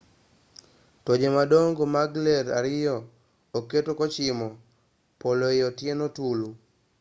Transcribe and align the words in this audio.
toje 1.05 1.27
madongo 1.37 1.83
mag 1.95 2.11
ler 2.25 2.45
ariyo 2.59 2.95
oketi 3.57 3.91
kochimo 3.99 4.47
polo 5.21 5.43
ei 5.53 5.61
otieno 5.69 6.05
tulu 6.15 6.49